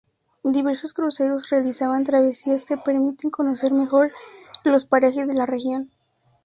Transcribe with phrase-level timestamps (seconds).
[0.43, 4.11] Diversos cruceros realizan travesías que permiten conocer mejor
[4.63, 5.91] los parajes de la región.